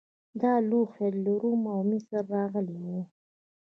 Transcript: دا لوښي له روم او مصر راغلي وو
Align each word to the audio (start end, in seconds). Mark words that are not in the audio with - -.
دا 0.41 0.53
لوښي 0.69 1.07
له 1.23 1.33
روم 1.41 1.61
او 1.73 1.79
مصر 1.89 2.19
راغلي 2.35 2.77
وو 2.85 2.99